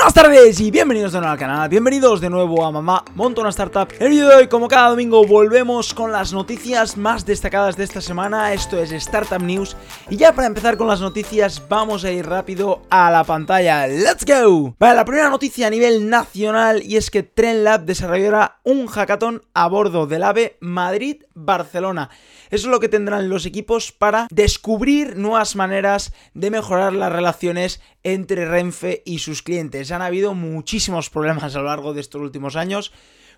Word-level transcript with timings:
Buenas 0.00 0.14
tardes 0.14 0.60
y 0.60 0.70
bienvenidos 0.70 1.12
de 1.12 1.18
nuevo 1.18 1.32
al 1.32 1.38
canal, 1.38 1.68
bienvenidos 1.68 2.22
de 2.22 2.30
nuevo 2.30 2.64
a 2.64 2.70
Mamá 2.70 3.04
Monto 3.16 3.42
una 3.42 3.50
Startup. 3.50 3.86
El 3.98 4.08
vídeo 4.08 4.28
de 4.28 4.34
hoy, 4.34 4.48
como 4.48 4.66
cada 4.66 4.88
domingo, 4.88 5.26
volvemos 5.26 5.92
con 5.92 6.10
las 6.10 6.32
noticias 6.32 6.96
más 6.96 7.26
destacadas 7.26 7.76
de 7.76 7.84
esta 7.84 8.00
semana. 8.00 8.54
Esto 8.54 8.78
es 8.80 8.92
Startup 8.92 9.42
News. 9.42 9.76
Y 10.08 10.16
ya 10.16 10.34
para 10.34 10.46
empezar 10.46 10.78
con 10.78 10.88
las 10.88 11.02
noticias, 11.02 11.62
vamos 11.68 12.02
a 12.04 12.10
ir 12.10 12.26
rápido 12.26 12.80
a 12.88 13.10
la 13.10 13.24
pantalla. 13.24 13.86
¡Let's 13.86 14.24
go! 14.24 14.74
Vale, 14.78 14.96
la 14.96 15.04
primera 15.04 15.28
noticia 15.28 15.66
a 15.66 15.70
nivel 15.70 16.08
nacional 16.08 16.82
Y 16.82 16.96
es 16.96 17.10
que 17.10 17.22
TrendLab 17.22 17.84
desarrollará 17.84 18.58
un 18.64 18.86
hackathon 18.86 19.42
a 19.52 19.68
bordo 19.68 20.06
del 20.06 20.22
AVE 20.22 20.56
Madrid-Barcelona. 20.60 22.08
Eso 22.48 22.66
es 22.66 22.70
lo 22.70 22.80
que 22.80 22.88
tendrán 22.88 23.28
los 23.28 23.44
equipos 23.44 23.92
para 23.92 24.28
descubrir 24.30 25.18
nuevas 25.18 25.56
maneras 25.56 26.14
de 26.32 26.50
mejorar 26.50 26.94
las 26.94 27.12
relaciones 27.12 27.80
entre 28.02 28.46
Renfe 28.46 29.02
y 29.04 29.18
sus 29.18 29.42
clientes. 29.42 29.89
Han 29.92 30.02
habido 30.02 30.34
muchísimos 30.34 31.10
problemas 31.10 31.54
a 31.54 31.58
lo 31.58 31.64
largo 31.64 31.94
de 31.94 32.00
estos 32.00 32.20
últimos 32.20 32.56
años. 32.56 32.92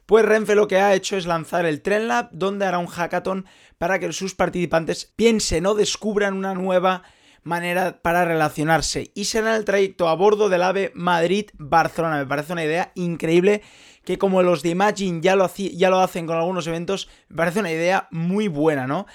Pues 0.06 0.24
Renfe 0.24 0.55
lo 0.55 0.69
que 0.69 0.78
ha 0.78 0.95
hecho 0.95 1.16
es 1.16 1.27
lanzar 1.27 1.65
el 1.65 1.80
TrendLab, 1.80 2.30
donde 2.33 2.66
hará 2.66 2.78
un 2.78 2.87
hackathon 2.87 3.47
para 3.78 3.98
que 3.98 4.12
sus 4.12 4.34
participantes 4.34 5.12
piensen 5.16 5.66
o 5.66 5.75
descubran 5.75 6.34
una 6.34 6.55
nueva 6.55 7.02
manera 7.45 8.01
para 8.02 8.25
relacionarse. 8.25 9.11
Y 9.15 9.25
será 9.25 9.56
el 9.56 9.65
trayecto 9.65 10.09
a 10.09 10.15
bordo 10.15 10.48
del 10.48 10.62
AVE 10.62 10.92
Madrid-Barcelona. 10.95 12.19
Me 12.19 12.27
parece 12.27 12.53
una 12.53 12.64
idea 12.64 12.92
increíble 12.95 13.62
que 14.05 14.19
como 14.19 14.42
los 14.42 14.62
de 14.62 14.70
Imagine 14.70 15.20
ya 15.20 15.37
lo, 15.37 15.50
ya 15.55 15.91
lo 15.91 16.00
hacen 16.00 16.27
con 16.27 16.37
algunos 16.37 16.66
eventos, 16.66 17.09
me 17.28 17.37
parece 17.37 17.61
una 17.61 17.73
idea 17.73 18.09
muy 18.11 18.48
buena, 18.48 18.87
¿no? 18.87 19.06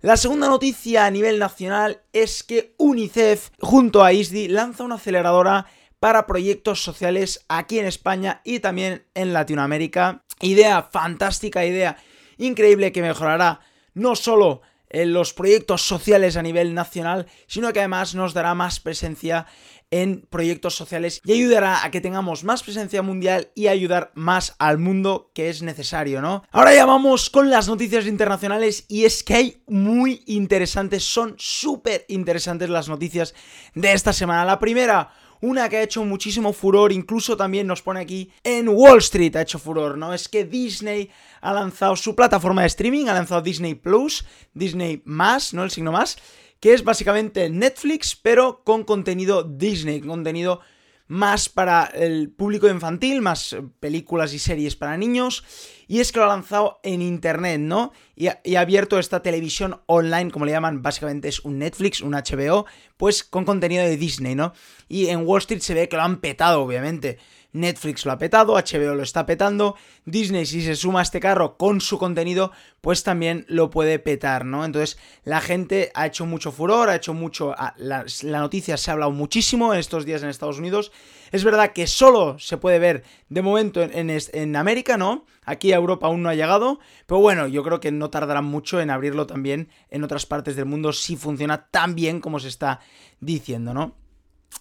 La 0.00 0.18
segunda 0.18 0.48
noticia 0.48 1.06
a 1.06 1.10
nivel 1.10 1.38
nacional 1.38 2.02
es 2.12 2.42
que 2.42 2.74
UNICEF 2.76 3.48
junto 3.58 4.04
a 4.04 4.12
ISDI 4.12 4.48
lanza 4.48 4.84
una 4.84 4.96
aceleradora 4.96 5.64
para 6.04 6.26
proyectos 6.26 6.82
sociales 6.82 7.46
aquí 7.48 7.78
en 7.78 7.86
España 7.86 8.42
y 8.44 8.60
también 8.60 9.06
en 9.14 9.32
Latinoamérica. 9.32 10.22
Idea 10.42 10.82
fantástica, 10.82 11.64
idea 11.64 11.96
increíble 12.36 12.92
que 12.92 13.00
mejorará 13.00 13.60
no 13.94 14.14
solo 14.14 14.60
en 14.90 15.14
los 15.14 15.32
proyectos 15.32 15.80
sociales 15.80 16.36
a 16.36 16.42
nivel 16.42 16.74
nacional, 16.74 17.24
sino 17.46 17.72
que 17.72 17.78
además 17.78 18.14
nos 18.14 18.34
dará 18.34 18.54
más 18.54 18.80
presencia 18.80 19.46
en 19.90 20.26
proyectos 20.28 20.74
sociales 20.74 21.22
y 21.24 21.32
ayudará 21.32 21.84
a 21.84 21.90
que 21.90 22.02
tengamos 22.02 22.44
más 22.44 22.62
presencia 22.62 23.00
mundial 23.00 23.50
y 23.54 23.68
ayudar 23.68 24.12
más 24.14 24.54
al 24.58 24.76
mundo 24.76 25.30
que 25.34 25.48
es 25.48 25.62
necesario, 25.62 26.20
¿no? 26.20 26.42
Ahora 26.50 26.74
ya 26.74 26.84
vamos 26.84 27.30
con 27.30 27.48
las 27.48 27.66
noticias 27.66 28.06
internacionales 28.06 28.84
y 28.88 29.06
es 29.06 29.22
que 29.22 29.34
hay 29.34 29.62
muy 29.66 30.22
interesantes, 30.26 31.02
son 31.04 31.34
súper 31.38 32.04
interesantes 32.08 32.68
las 32.68 32.90
noticias 32.90 33.34
de 33.74 33.92
esta 33.92 34.12
semana. 34.12 34.44
La 34.44 34.58
primera, 34.58 35.12
una 35.44 35.68
que 35.68 35.76
ha 35.76 35.82
hecho 35.82 36.04
muchísimo 36.04 36.52
furor, 36.52 36.92
incluso 36.92 37.36
también 37.36 37.66
nos 37.66 37.82
pone 37.82 38.00
aquí 38.00 38.32
en 38.42 38.68
Wall 38.68 38.98
Street 38.98 39.36
ha 39.36 39.42
hecho 39.42 39.58
furor, 39.58 39.98
¿no? 39.98 40.14
Es 40.14 40.28
que 40.28 40.44
Disney 40.44 41.10
ha 41.40 41.52
lanzado 41.52 41.96
su 41.96 42.14
plataforma 42.14 42.62
de 42.62 42.68
streaming, 42.68 43.06
ha 43.06 43.14
lanzado 43.14 43.42
Disney 43.42 43.74
Plus, 43.74 44.24
Disney 44.54 45.02
más, 45.04 45.52
¿no? 45.52 45.64
El 45.64 45.70
signo 45.70 45.92
más 45.92 46.16
que 46.64 46.72
es 46.72 46.82
básicamente 46.82 47.50
Netflix, 47.50 48.16
pero 48.16 48.64
con 48.64 48.84
contenido 48.84 49.42
Disney, 49.42 50.00
contenido 50.00 50.60
más 51.06 51.48
para 51.48 51.84
el 51.84 52.30
público 52.30 52.68
infantil, 52.68 53.20
más 53.20 53.56
películas 53.80 54.32
y 54.32 54.38
series 54.38 54.76
para 54.76 54.96
niños. 54.96 55.44
Y 55.86 56.00
es 56.00 56.12
que 56.12 56.18
lo 56.18 56.24
ha 56.24 56.28
lanzado 56.28 56.80
en 56.82 57.02
internet, 57.02 57.60
¿no? 57.60 57.92
Y 58.16 58.28
ha, 58.28 58.40
y 58.42 58.54
ha, 58.54 58.60
abierto 58.60 58.98
esta 58.98 59.22
televisión 59.22 59.80
online, 59.86 60.30
como 60.30 60.46
le 60.46 60.52
llaman, 60.52 60.82
básicamente 60.82 61.28
es 61.28 61.40
un 61.40 61.58
Netflix, 61.58 62.00
un 62.00 62.12
HBO, 62.12 62.64
pues 62.96 63.22
con 63.22 63.44
contenido 63.44 63.84
de 63.84 63.96
Disney, 63.96 64.34
¿no? 64.34 64.54
Y 64.88 65.08
en 65.08 65.26
Wall 65.26 65.40
Street 65.40 65.60
se 65.60 65.74
ve 65.74 65.88
que 65.88 65.96
lo 65.96 66.02
han 66.02 66.20
petado, 66.20 66.62
obviamente. 66.62 67.18
Netflix 67.54 68.04
lo 68.04 68.12
ha 68.12 68.18
petado, 68.18 68.54
HBO 68.54 68.94
lo 68.94 69.02
está 69.02 69.24
petando, 69.24 69.76
Disney 70.04 70.44
si 70.44 70.60
se 70.60 70.74
suma 70.74 70.98
a 70.98 71.02
este 71.02 71.20
carro 71.20 71.56
con 71.56 71.80
su 71.80 71.98
contenido, 71.98 72.52
pues 72.80 73.02
también 73.04 73.46
lo 73.48 73.70
puede 73.70 73.98
petar, 73.98 74.44
¿no? 74.44 74.64
Entonces 74.64 74.98
la 75.22 75.40
gente 75.40 75.90
ha 75.94 76.06
hecho 76.06 76.26
mucho 76.26 76.52
furor, 76.52 76.90
ha 76.90 76.96
hecho 76.96 77.14
mucho... 77.14 77.54
La, 77.76 78.04
la 78.22 78.38
noticia 78.40 78.76
se 78.76 78.90
ha 78.90 78.94
hablado 78.94 79.12
muchísimo 79.12 79.72
en 79.72 79.80
estos 79.80 80.04
días 80.04 80.22
en 80.22 80.28
Estados 80.28 80.58
Unidos. 80.58 80.92
Es 81.30 81.44
verdad 81.44 81.72
que 81.72 81.86
solo 81.86 82.38
se 82.38 82.58
puede 82.58 82.78
ver 82.78 83.04
de 83.28 83.42
momento 83.42 83.82
en, 83.82 84.10
en, 84.10 84.20
en 84.32 84.56
América, 84.56 84.96
¿no? 84.96 85.24
Aquí 85.44 85.72
a 85.72 85.76
Europa 85.76 86.08
aún 86.08 86.22
no 86.22 86.28
ha 86.28 86.34
llegado, 86.34 86.80
pero 87.06 87.20
bueno, 87.20 87.46
yo 87.46 87.62
creo 87.62 87.78
que 87.80 87.92
no 87.92 88.10
tardarán 88.10 88.44
mucho 88.44 88.80
en 88.80 88.90
abrirlo 88.90 89.26
también 89.26 89.68
en 89.90 90.02
otras 90.02 90.26
partes 90.26 90.56
del 90.56 90.66
mundo 90.66 90.92
si 90.92 91.16
funciona 91.16 91.66
tan 91.70 91.94
bien 91.94 92.20
como 92.20 92.40
se 92.40 92.48
está 92.48 92.80
diciendo, 93.20 93.72
¿no? 93.74 93.94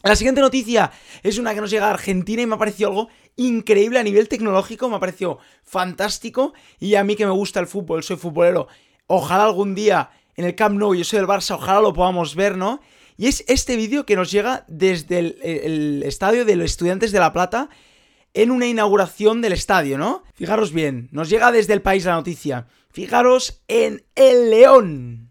La 0.01 0.15
siguiente 0.15 0.41
noticia 0.41 0.91
es 1.21 1.37
una 1.37 1.53
que 1.53 1.61
nos 1.61 1.69
llega 1.69 1.87
a 1.87 1.91
Argentina 1.91 2.41
y 2.41 2.45
me 2.45 2.55
ha 2.55 2.57
parecido 2.57 2.89
algo 2.89 3.09
increíble 3.35 3.99
a 3.99 4.03
nivel 4.03 4.27
tecnológico, 4.27 4.89
me 4.89 4.95
ha 4.95 4.99
parecido 4.99 5.39
fantástico 5.63 6.53
y 6.79 6.95
a 6.95 7.03
mí 7.03 7.15
que 7.15 7.25
me 7.25 7.31
gusta 7.31 7.59
el 7.59 7.67
fútbol, 7.67 8.03
soy 8.03 8.17
futbolero, 8.17 8.67
ojalá 9.07 9.45
algún 9.45 9.75
día 9.75 10.09
en 10.35 10.45
el 10.45 10.55
Camp 10.55 10.77
Nou, 10.77 10.93
yo 10.93 11.03
soy 11.03 11.19
del 11.19 11.27
Barça, 11.27 11.55
ojalá 11.55 11.79
lo 11.79 11.93
podamos 11.93 12.35
ver, 12.35 12.57
¿no? 12.57 12.81
Y 13.17 13.27
es 13.27 13.45
este 13.47 13.75
vídeo 13.75 14.05
que 14.05 14.15
nos 14.15 14.31
llega 14.31 14.65
desde 14.67 15.19
el, 15.19 15.37
el, 15.43 16.03
estadio 16.03 16.45
de 16.45 16.55
los 16.55 16.65
estudiantes 16.65 17.11
de 17.11 17.19
La 17.19 17.31
Plata 17.31 17.69
en 18.33 18.49
una 18.49 18.65
inauguración 18.65 19.41
del 19.41 19.53
estadio, 19.53 19.97
¿no? 19.97 20.23
Fijaros 20.33 20.73
bien, 20.73 21.09
nos 21.11 21.29
llega 21.29 21.51
desde 21.51 21.73
el 21.73 21.83
país 21.83 22.05
la 22.05 22.15
noticia. 22.15 22.67
Fijaros 22.89 23.61
en 23.67 24.03
el 24.15 24.49
León. 24.49 25.22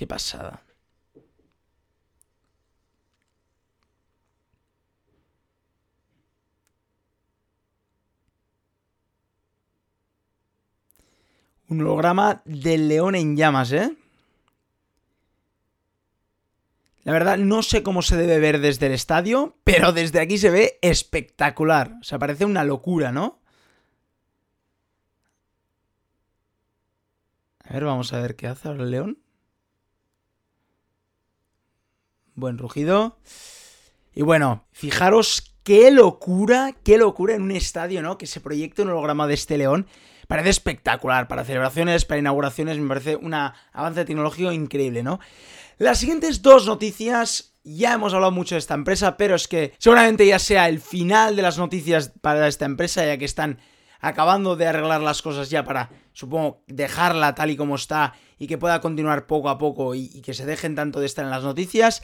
Qué 0.00 0.06
pasada. 0.06 0.62
Un 11.68 11.82
holograma 11.82 12.40
del 12.46 12.88
león 12.88 13.14
en 13.14 13.36
llamas, 13.36 13.72
¿eh? 13.72 13.94
La 17.04 17.12
verdad, 17.12 17.36
no 17.36 17.62
sé 17.62 17.82
cómo 17.82 18.00
se 18.00 18.16
debe 18.16 18.38
ver 18.38 18.60
desde 18.60 18.86
el 18.86 18.92
estadio, 18.92 19.58
pero 19.64 19.92
desde 19.92 20.20
aquí 20.20 20.38
se 20.38 20.48
ve 20.48 20.78
espectacular. 20.80 21.98
O 22.00 22.04
sea, 22.04 22.18
parece 22.18 22.46
una 22.46 22.64
locura, 22.64 23.12
¿no? 23.12 23.38
A 27.64 27.74
ver, 27.74 27.84
vamos 27.84 28.14
a 28.14 28.20
ver 28.22 28.34
qué 28.34 28.46
hace 28.46 28.68
ahora 28.68 28.84
el 28.84 28.92
león. 28.92 29.18
Buen 32.40 32.58
rugido. 32.58 33.18
Y 34.14 34.22
bueno, 34.22 34.64
fijaros 34.72 35.54
qué 35.62 35.90
locura, 35.90 36.74
qué 36.82 36.98
locura 36.98 37.34
en 37.34 37.42
un 37.42 37.52
estadio, 37.52 38.02
¿no? 38.02 38.18
Que 38.18 38.26
se 38.26 38.40
proyecte 38.40 38.82
un 38.82 38.88
holograma 38.88 39.26
de 39.26 39.34
este 39.34 39.58
león. 39.58 39.86
Parece 40.26 40.50
espectacular. 40.50 41.28
Para 41.28 41.44
celebraciones, 41.44 42.04
para 42.04 42.18
inauguraciones, 42.18 42.78
me 42.78 42.88
parece 42.88 43.16
un 43.16 43.34
avance 43.34 44.04
tecnológico 44.04 44.52
increíble, 44.52 45.02
¿no? 45.02 45.20
Las 45.78 45.98
siguientes 45.98 46.42
dos 46.42 46.66
noticias 46.66 47.54
ya 47.62 47.94
hemos 47.94 48.14
hablado 48.14 48.32
mucho 48.32 48.54
de 48.54 48.58
esta 48.58 48.74
empresa, 48.74 49.16
pero 49.16 49.34
es 49.34 49.48
que 49.48 49.74
seguramente 49.78 50.26
ya 50.26 50.38
sea 50.38 50.68
el 50.68 50.80
final 50.80 51.36
de 51.36 51.42
las 51.42 51.58
noticias 51.58 52.12
para 52.20 52.48
esta 52.48 52.64
empresa, 52.64 53.04
ya 53.04 53.18
que 53.18 53.24
están 53.24 53.58
acabando 54.00 54.56
de 54.56 54.66
arreglar 54.66 55.02
las 55.02 55.22
cosas 55.22 55.50
ya 55.50 55.64
para, 55.64 55.90
supongo, 56.12 56.62
dejarla 56.66 57.34
tal 57.34 57.50
y 57.50 57.56
como 57.56 57.74
está 57.74 58.14
y 58.38 58.46
que 58.46 58.58
pueda 58.58 58.80
continuar 58.80 59.26
poco 59.26 59.50
a 59.50 59.58
poco 59.58 59.94
y, 59.94 60.10
y 60.14 60.22
que 60.22 60.34
se 60.34 60.46
dejen 60.46 60.74
tanto 60.74 61.00
de 61.00 61.06
estar 61.06 61.24
en 61.24 61.30
las 61.30 61.44
noticias. 61.44 62.02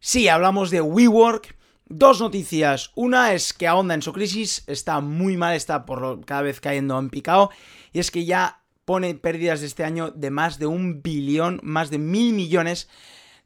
Sí, 0.00 0.28
hablamos 0.28 0.70
de 0.70 0.80
WeWork. 0.80 1.56
Dos 1.88 2.20
noticias. 2.20 2.90
Una 2.96 3.32
es 3.32 3.52
que 3.52 3.68
ahonda 3.68 3.94
en 3.94 4.02
su 4.02 4.12
crisis, 4.12 4.64
está 4.66 5.00
muy 5.00 5.36
mal, 5.36 5.54
está 5.54 5.86
por 5.86 6.00
lo, 6.00 6.20
cada 6.20 6.42
vez 6.42 6.60
cayendo 6.60 6.98
en 6.98 7.10
picado. 7.10 7.50
Y 7.92 8.00
es 8.00 8.10
que 8.10 8.24
ya 8.24 8.62
pone 8.84 9.14
pérdidas 9.14 9.60
de 9.60 9.66
este 9.66 9.84
año 9.84 10.10
de 10.10 10.30
más 10.30 10.58
de 10.58 10.66
un 10.66 11.02
billón, 11.02 11.60
más 11.62 11.90
de 11.90 11.98
mil 11.98 12.34
millones 12.34 12.88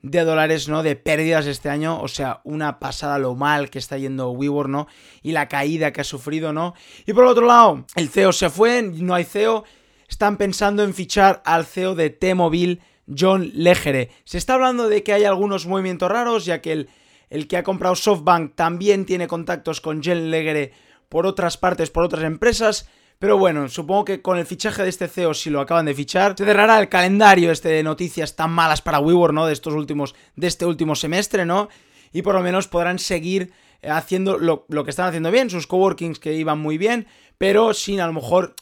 de 0.02 0.24
dólares, 0.24 0.68
¿no? 0.68 0.82
De 0.82 0.96
pérdidas 0.96 1.46
este 1.46 1.68
año, 1.68 2.00
o 2.00 2.08
sea, 2.08 2.40
una 2.44 2.78
pasada 2.78 3.18
lo 3.18 3.34
mal 3.34 3.68
que 3.68 3.78
está 3.78 3.98
yendo 3.98 4.30
WeWork, 4.30 4.68
¿no? 4.68 4.86
Y 5.22 5.32
la 5.32 5.48
caída 5.48 5.92
que 5.92 6.00
ha 6.00 6.04
sufrido, 6.04 6.52
¿no? 6.52 6.74
Y 7.06 7.12
por 7.12 7.24
otro 7.24 7.46
lado, 7.46 7.84
el 7.96 8.08
CEO 8.08 8.32
se 8.32 8.48
fue, 8.48 8.82
no 8.82 9.14
hay 9.14 9.24
CEO, 9.24 9.64
están 10.08 10.36
pensando 10.36 10.82
en 10.82 10.94
fichar 10.94 11.42
al 11.44 11.66
CEO 11.66 11.94
de 11.94 12.10
T-Mobile, 12.10 12.80
John 13.16 13.50
Legere. 13.54 14.10
Se 14.24 14.38
está 14.38 14.54
hablando 14.54 14.88
de 14.88 15.02
que 15.02 15.12
hay 15.12 15.24
algunos 15.24 15.66
movimientos 15.66 16.10
raros, 16.10 16.44
ya 16.44 16.60
que 16.60 16.72
el, 16.72 16.88
el 17.28 17.48
que 17.48 17.56
ha 17.56 17.62
comprado 17.62 17.94
SoftBank 17.94 18.54
también 18.54 19.06
tiene 19.06 19.26
contactos 19.26 19.80
con 19.80 20.02
John 20.04 20.30
Legere 20.30 20.72
por 21.08 21.26
otras 21.26 21.56
partes, 21.56 21.90
por 21.90 22.04
otras 22.04 22.24
empresas. 22.24 22.88
Pero 23.18 23.36
bueno, 23.36 23.68
supongo 23.68 24.06
que 24.06 24.22
con 24.22 24.38
el 24.38 24.46
fichaje 24.46 24.82
de 24.82 24.88
este 24.88 25.06
CEO, 25.06 25.34
si 25.34 25.50
lo 25.50 25.60
acaban 25.60 25.84
de 25.84 25.94
fichar, 25.94 26.34
se 26.38 26.44
cerrará 26.44 26.80
el 26.80 26.88
calendario 26.88 27.52
este 27.52 27.68
de 27.68 27.82
noticias 27.82 28.34
tan 28.34 28.50
malas 28.50 28.80
para 28.80 28.98
WeWork, 28.98 29.34
¿no? 29.34 29.46
De 29.46 29.52
estos 29.52 29.74
últimos, 29.74 30.14
de 30.36 30.46
este 30.46 30.64
último 30.64 30.94
semestre, 30.94 31.44
¿no? 31.44 31.68
Y 32.12 32.22
por 32.22 32.34
lo 32.34 32.40
menos 32.40 32.66
podrán 32.66 32.98
seguir 32.98 33.52
eh, 33.82 33.90
haciendo 33.90 34.38
lo, 34.38 34.64
lo 34.68 34.84
que 34.84 34.90
están 34.90 35.06
haciendo 35.06 35.30
bien, 35.30 35.50
sus 35.50 35.66
coworkings 35.66 36.18
que 36.18 36.32
iban 36.32 36.58
muy 36.58 36.78
bien, 36.78 37.06
pero 37.36 37.74
sin 37.74 38.00
a 38.00 38.06
lo 38.06 38.14
mejor 38.14 38.54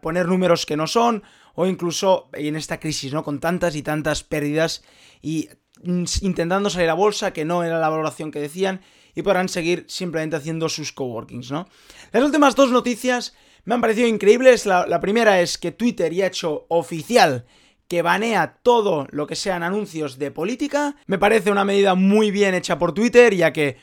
poner 0.00 0.26
números 0.26 0.64
que 0.64 0.76
no 0.76 0.86
son, 0.86 1.24
o 1.54 1.66
incluso 1.66 2.28
en 2.32 2.56
esta 2.56 2.80
crisis, 2.80 3.12
¿no? 3.12 3.22
Con 3.22 3.40
tantas 3.40 3.76
y 3.76 3.82
tantas 3.82 4.22
pérdidas 4.22 4.82
y 5.22 5.48
intentando 5.82 6.70
salir 6.70 6.88
a 6.90 6.94
bolsa, 6.94 7.32
que 7.32 7.44
no 7.44 7.62
era 7.62 7.78
la 7.78 7.88
valoración 7.88 8.30
que 8.30 8.40
decían, 8.40 8.80
y 9.14 9.22
podrán 9.22 9.48
seguir 9.48 9.84
simplemente 9.88 10.36
haciendo 10.36 10.68
sus 10.68 10.92
coworkings, 10.92 11.50
¿no? 11.50 11.68
Las 12.12 12.24
últimas 12.24 12.56
dos 12.56 12.70
noticias 12.70 13.34
me 13.64 13.74
han 13.74 13.80
parecido 13.80 14.08
increíbles. 14.08 14.66
La, 14.66 15.00
primera 15.00 15.40
es 15.40 15.58
que 15.58 15.72
Twitter 15.72 16.12
ya 16.12 16.24
ha 16.24 16.28
hecho 16.28 16.66
oficial 16.68 17.46
que 17.88 18.02
banea 18.02 18.58
todo 18.62 19.06
lo 19.10 19.26
que 19.26 19.36
sean 19.36 19.62
anuncios 19.62 20.18
de 20.18 20.30
política. 20.30 20.96
Me 21.06 21.18
parece 21.18 21.50
una 21.50 21.64
medida 21.64 21.94
muy 21.94 22.30
bien 22.30 22.54
hecha 22.54 22.78
por 22.78 22.92
Twitter, 22.92 23.34
ya 23.34 23.52
que 23.52 23.76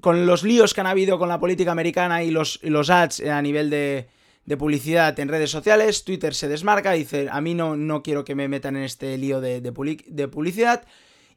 con 0.00 0.26
los 0.26 0.42
líos 0.42 0.74
que 0.74 0.80
han 0.80 0.86
habido 0.86 1.18
con 1.18 1.28
la 1.28 1.38
política 1.38 1.70
americana 1.70 2.22
y 2.22 2.30
los, 2.30 2.60
los 2.62 2.90
ads 2.90 3.20
a 3.20 3.40
nivel 3.42 3.70
de, 3.70 4.08
de, 4.44 4.56
publicidad 4.56 5.18
en 5.18 5.28
redes 5.28 5.50
sociales, 5.50 6.04
Twitter 6.04 6.34
se 6.34 6.48
desmarca, 6.48 6.92
dice, 6.92 7.28
a 7.30 7.40
mí 7.40 7.54
no, 7.54 7.76
no 7.76 8.02
quiero 8.02 8.24
que 8.24 8.34
me 8.34 8.48
metan 8.48 8.76
en 8.76 8.82
este 8.82 9.16
lío 9.18 9.40
de, 9.40 9.60
de 9.60 10.28
publicidad, 10.28 10.84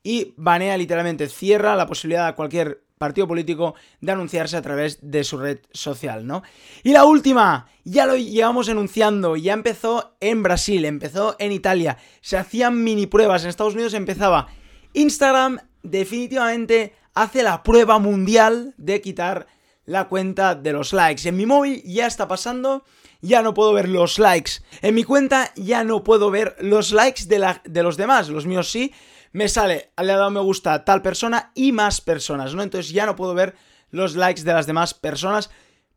y 0.03 0.33
banea 0.37 0.77
literalmente, 0.77 1.27
cierra 1.27 1.75
la 1.75 1.87
posibilidad 1.87 2.27
a 2.27 2.35
cualquier 2.35 2.85
partido 2.97 3.27
político 3.27 3.75
de 4.01 4.11
anunciarse 4.11 4.55
a 4.57 4.61
través 4.61 4.99
de 5.01 5.23
su 5.23 5.37
red 5.37 5.59
social, 5.71 6.25
¿no? 6.25 6.43
Y 6.83 6.91
la 6.91 7.05
última, 7.05 7.67
ya 7.83 8.05
lo 8.05 8.15
llevamos 8.15 8.69
anunciando, 8.69 9.35
ya 9.35 9.53
empezó 9.53 10.15
en 10.19 10.43
Brasil, 10.43 10.85
empezó 10.85 11.35
en 11.39 11.51
Italia, 11.51 11.97
se 12.21 12.37
hacían 12.37 12.83
mini 12.83 13.07
pruebas, 13.07 13.43
en 13.43 13.49
Estados 13.49 13.73
Unidos 13.73 13.93
empezaba. 13.93 14.47
Instagram 14.93 15.59
definitivamente 15.83 16.93
hace 17.13 17.43
la 17.43 17.63
prueba 17.63 17.99
mundial 17.99 18.73
de 18.77 19.01
quitar 19.01 19.47
la 19.85 20.07
cuenta 20.07 20.55
de 20.55 20.73
los 20.73 20.93
likes. 20.93 21.27
En 21.27 21.37
mi 21.37 21.45
móvil 21.45 21.81
ya 21.83 22.07
está 22.07 22.27
pasando, 22.27 22.83
ya 23.21 23.41
no 23.41 23.53
puedo 23.53 23.73
ver 23.73 23.89
los 23.89 24.19
likes. 24.19 24.53
En 24.81 24.95
mi 24.95 25.03
cuenta 25.03 25.51
ya 25.55 25.83
no 25.83 26.03
puedo 26.03 26.31
ver 26.31 26.55
los 26.59 26.91
likes 26.91 27.25
de, 27.25 27.39
la, 27.39 27.61
de 27.65 27.83
los 27.83 27.97
demás, 27.97 28.29
los 28.29 28.45
míos 28.45 28.69
sí, 28.69 28.93
me 29.31 29.49
sale, 29.49 29.91
le 30.01 30.11
ha 30.11 30.17
dado 30.17 30.31
me 30.31 30.39
gusta 30.39 30.73
a 30.73 30.85
tal 30.85 31.01
persona 31.01 31.51
y 31.55 31.71
más 31.71 32.01
personas, 32.01 32.55
¿no? 32.55 32.63
Entonces 32.63 32.91
ya 32.91 33.05
no 33.05 33.15
puedo 33.15 33.33
ver 33.33 33.55
los 33.91 34.15
likes 34.15 34.43
de 34.43 34.53
las 34.53 34.65
demás 34.65 34.93
personas. 34.93 35.49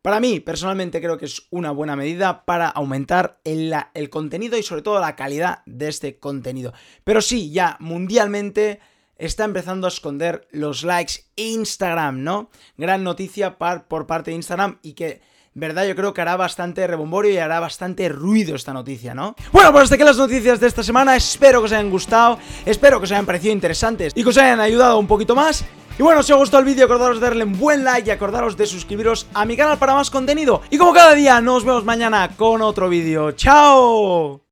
Para 0.03 0.21
mí, 0.21 0.41
personalmente, 0.41 1.01
creo 1.01 1.19
que 1.19 1.27
es 1.27 1.47
una 1.51 1.71
buena 1.71 1.97
medida 1.97 2.45
para 2.45 2.69
aumentar 2.69 3.41
el, 3.45 3.75
el 3.95 4.11
contenido 4.11 4.57
y 4.57 4.63
sobre 4.63 4.83
todo 4.83 5.01
la 5.01 5.17
calidad 5.17 5.63
de 5.67 5.89
este 5.89 6.19
contenido. 6.19 6.73
Pero 7.05 7.21
sí, 7.21 7.51
ya 7.51 7.77
mundialmente 7.81 8.81
está 9.19 9.45
empezando 9.45 9.87
a 9.87 9.89
esconder 9.89 10.49
los 10.51 10.85
likes 10.85 11.25
Instagram, 11.37 12.23
¿no? 12.23 12.51
Gran 12.77 13.05
noticia 13.05 13.59
por 13.59 14.07
parte 14.07 14.31
de 14.31 14.37
Instagram 14.37 14.79
y 14.83 14.95
que 14.95 15.21
¿verdad? 15.59 15.87
Yo 15.87 15.97
creo 15.97 16.15
que 16.15 16.21
hará 16.21 16.37
bastante 16.37 16.87
rebomborio 16.87 17.33
y 17.33 17.39
hará 17.39 17.61
bastante 17.61 18.09
ruido 18.09 18.55
esta 18.55 18.73
noticia, 18.73 19.15
¿no? 19.15 19.35
Bueno, 19.53 19.73
pues 19.73 19.85
hasta 19.85 19.97
aquí 19.97 20.05
las 20.05 20.17
noticias 20.17 20.61
de 20.61 20.69
esta 20.69 20.83
semana, 20.83 21.17
espero 21.17 21.61
que 21.61 21.67
os 21.67 21.73
hayan 21.73 21.91
gustado, 21.91 22.39
espero 22.65 22.99
que 22.99 23.05
os 23.05 23.13
hayan 23.13 23.27
parecido 23.27 23.53
interesantes 23.53 24.13
y 24.15 24.23
que 24.23 24.29
os 24.29 24.39
hayan 24.39 24.61
ayudado 24.61 24.99
un 24.99 25.07
poquito 25.07 25.35
más. 25.35 25.65
Y 25.99 26.03
bueno, 26.03 26.23
si 26.23 26.33
os 26.33 26.39
gustó 26.39 26.61
el 26.61 26.65
vídeo, 26.65 26.85
acordaros 26.85 27.19
de 27.19 27.27
darle 27.27 27.43
un 27.43 27.59
buen 27.59 27.83
like 27.83 28.09
y 28.09 28.13
acordaros 28.13 28.57
de 28.57 28.67
suscribiros 28.67 29.27
a 29.35 29.45
mi 29.45 29.57
canal 29.57 29.79
para 29.79 29.95
más 29.95 30.11
contenido. 30.11 30.63
Y 30.71 30.79
como 30.79 30.93
cada 30.93 31.15
día, 31.15 31.41
nos 31.41 31.65
vemos 31.65 31.85
mañana 31.85 32.31
con 32.37 32.63
otro 32.63 32.89
vídeo. 32.89 33.33
¡Chao! 33.33 34.43